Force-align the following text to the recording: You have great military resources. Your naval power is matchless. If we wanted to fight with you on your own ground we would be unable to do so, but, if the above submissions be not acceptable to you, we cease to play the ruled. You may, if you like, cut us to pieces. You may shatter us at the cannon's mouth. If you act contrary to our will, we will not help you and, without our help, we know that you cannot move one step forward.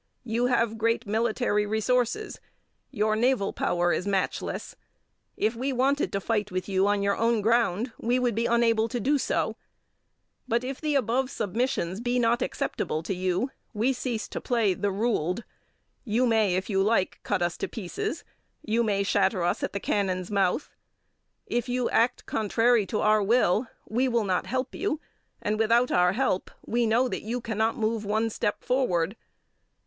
You 0.23 0.47
have 0.47 0.79
great 0.79 1.05
military 1.05 1.67
resources. 1.67 2.39
Your 2.89 3.15
naval 3.15 3.53
power 3.53 3.93
is 3.93 4.07
matchless. 4.07 4.75
If 5.37 5.55
we 5.55 5.71
wanted 5.71 6.11
to 6.11 6.19
fight 6.19 6.49
with 6.51 6.67
you 6.67 6.87
on 6.87 7.03
your 7.03 7.15
own 7.15 7.41
ground 7.41 7.91
we 7.99 8.17
would 8.17 8.33
be 8.33 8.47
unable 8.47 8.87
to 8.87 8.99
do 8.99 9.19
so, 9.19 9.57
but, 10.47 10.63
if 10.63 10.81
the 10.81 10.95
above 10.95 11.29
submissions 11.29 12.01
be 12.01 12.17
not 12.17 12.41
acceptable 12.41 13.03
to 13.03 13.13
you, 13.13 13.51
we 13.75 13.93
cease 13.93 14.27
to 14.29 14.41
play 14.41 14.73
the 14.73 14.89
ruled. 14.89 15.43
You 16.03 16.25
may, 16.25 16.55
if 16.55 16.67
you 16.67 16.81
like, 16.81 17.19
cut 17.21 17.43
us 17.43 17.55
to 17.57 17.67
pieces. 17.67 18.23
You 18.63 18.81
may 18.83 19.03
shatter 19.03 19.43
us 19.43 19.61
at 19.61 19.71
the 19.71 19.79
cannon's 19.79 20.31
mouth. 20.31 20.71
If 21.45 21.69
you 21.69 21.91
act 21.91 22.25
contrary 22.25 22.87
to 22.87 23.01
our 23.01 23.21
will, 23.21 23.67
we 23.87 24.07
will 24.07 24.23
not 24.25 24.47
help 24.47 24.73
you 24.73 24.99
and, 25.43 25.59
without 25.59 25.91
our 25.91 26.13
help, 26.13 26.49
we 26.65 26.87
know 26.87 27.07
that 27.07 27.21
you 27.21 27.39
cannot 27.39 27.77
move 27.77 28.03
one 28.03 28.31
step 28.31 28.63
forward. 28.63 29.15